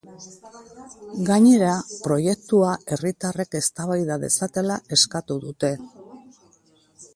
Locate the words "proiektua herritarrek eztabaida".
2.05-4.19